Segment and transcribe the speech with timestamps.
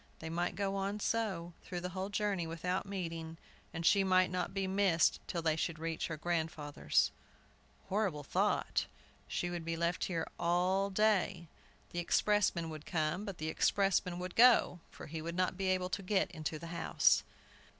[0.17, 3.37] They might go on so, through the whole journey, without meeting,
[3.71, 7.11] and she might not be missed till they should reach her grandfather's!
[7.87, 8.87] Horrible thought!
[9.27, 11.49] She would be left here alone all day.
[11.91, 15.89] The expressman would come, but the expressman would go, for he would not be able
[15.91, 17.23] to get into the house!